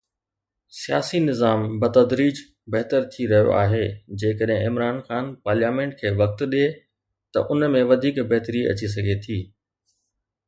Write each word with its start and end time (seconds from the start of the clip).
سياسي 0.81 1.19
نظام 1.29 1.59
بتدريج 1.81 2.37
بهتر 2.73 3.03
ٿي 3.11 3.27
رهيو 3.33 3.51
آهي 3.63 3.83
جيڪڏهن 4.23 4.65
عمران 4.69 4.97
خان 5.09 5.29
پارليامينٽ 5.49 5.95
کي 5.99 6.11
وقت 6.23 6.41
ڏئي 6.55 6.69
ته 7.33 7.51
ان 7.57 7.67
۾ 7.75 7.83
وڌيڪ 7.91 8.17
بهتري 8.33 8.63
اچي 8.73 8.89
سگهي 8.95 9.17
ٿي. 9.27 9.39